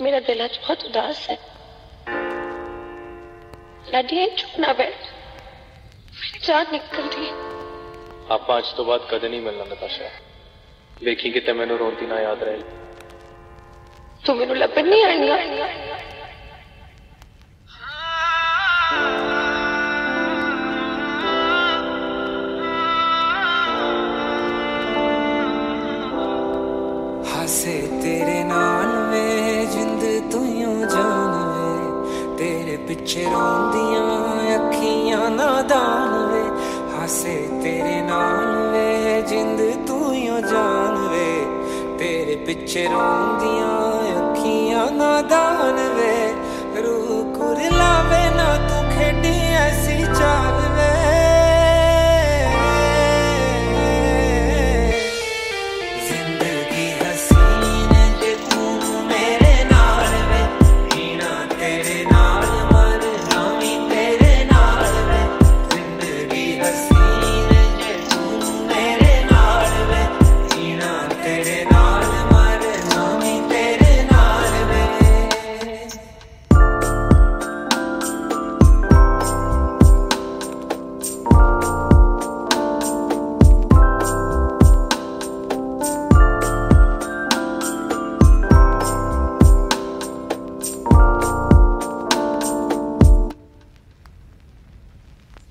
[0.00, 1.38] मेरा दिल आज बहुत उदास है।
[3.92, 5.04] लाडिया चुप ना बैठ।
[6.14, 7.28] मेरी जान निकल रही
[8.30, 10.08] आप आज तो बात कदे नहीं मिलना नताशा।
[11.04, 12.58] देखी कि ते रोती ना याद रहे।
[14.26, 15.30] तू मेनू लभन नहीं आनी
[33.06, 36.40] ਵਿੱਚ ਰੋਂਦੀਆਂ ਅੱਖੀਆਂ ਨਾ ਦਾਨਵੇ,
[36.92, 41.28] ਹਾਸੇ ਤੇਰੇ ਨਾਲ ਵੇ, ਜਿੰਦ ਤੂੰ ਹੀ ਜਾਣਵੇ
[41.98, 43.68] ਤੇਰੇ ਪਿੱਛੇ ਰੋਂਦੀਆਂ
[44.16, 46.16] ਅੱਖੀਆਂ ਨਾ ਦਾਨਵੇ,
[46.82, 50.02] ਰੂਹ ਕੁਰਲਾਵੇ ਨਾ ਤੂੰ ਖੇਡੀ ਐਸੀ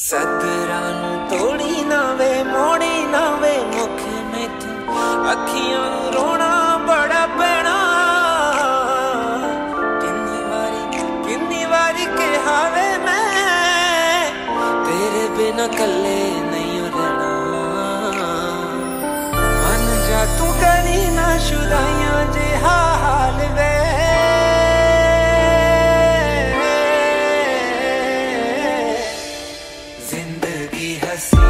[0.00, 7.74] ਸਤਰਾਂ ਨੂੰ ਤੋੜੀ ਨਾ ਵੇ, ਮੋੜੀ ਨਾ ਵੇ, ਮੁਖ ਮੈਥੋਂ ਅੱਖੀਆਂ ਨੂੰ ਰੋਣਾ ਬੜਾ ਪੈਣਾ।
[10.00, 10.82] ਕਿੰਨੀ ਵਾਰੀ
[11.26, 14.30] ਕਿੰਨੀ ਵਾਰੀ ਕਿਹਾ ਵੇ ਮੈਂ,
[14.86, 16.17] ਤੇਰੇ ਬਿਨਾ ਕੱਲੇ
[31.18, 31.47] see.